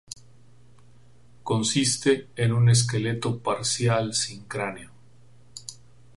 Consiste 1.43 2.29
en 2.35 2.53
un 2.53 2.69
esqueleto 2.71 3.37
parcial 3.39 4.15
sin 4.15 4.45
cráneo. 4.45 4.89